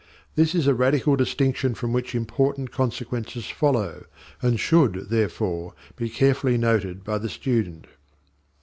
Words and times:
This 0.33 0.55
is 0.55 0.65
a 0.65 0.73
radical 0.73 1.15
distinction 1.15 1.75
from 1.75 1.93
which 1.93 2.15
important 2.15 2.71
consequences 2.71 3.51
follow, 3.51 4.05
and 4.41 4.59
should, 4.59 5.09
therefore, 5.11 5.75
be 5.95 6.09
carefully 6.09 6.57
noted 6.57 7.03
by 7.03 7.19
the 7.19 7.29
student. 7.29 7.85